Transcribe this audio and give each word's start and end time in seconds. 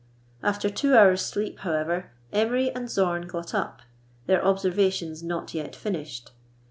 After 0.41 0.67
two 0.71 0.95
hours' 0.95 1.21
sleep, 1.21 1.59
however, 1.59 2.09
Emery 2.33 2.71
and 2.71 2.89
Zorn 2.89 3.27
got 3.27 3.53
up, 3.53 3.83
their 4.25 4.43
observations 4.43 5.21
not 5.21 5.53
yet 5.53 5.75
finished. 5.75 6.31